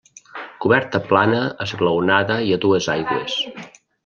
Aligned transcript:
Coberta 0.63 1.01
plana 1.11 1.41
esglaonada 1.67 2.39
i 2.49 2.57
a 2.57 2.59
dues 2.65 2.89
aigües. 2.97 3.39